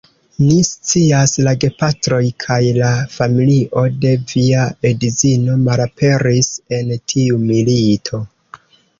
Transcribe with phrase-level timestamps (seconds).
[0.41, 8.23] Ni scias, la gepatroj kaj la familio de via edzino malaperis en tiu milito.